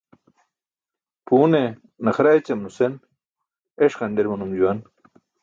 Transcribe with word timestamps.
Puune 1.25 1.61
naxara 2.03 2.31
ećam 2.39 2.59
nusen 2.65 2.93
eṣ 3.83 3.93
ġanḍer 3.99 4.25
manum 4.29 4.51
juwan. 4.57 4.79